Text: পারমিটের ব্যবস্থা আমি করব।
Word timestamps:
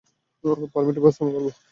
পারমিটের 0.73 1.01
ব্যবস্থা 1.03 1.21
আমি 1.23 1.33
করব। 1.35 1.47